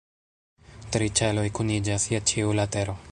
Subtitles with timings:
[0.95, 3.01] Tri ĉeloj kuniĝas je ĉiu latero.